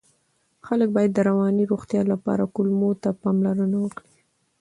خلک 0.67 0.89
باید 0.95 1.11
د 1.13 1.19
رواني 1.29 1.63
روغتیا 1.71 2.01
لپاره 2.13 2.51
کولمو 2.55 2.89
ته 3.03 3.09
پاملرنه 3.21 3.77
وکړي. 3.81 4.13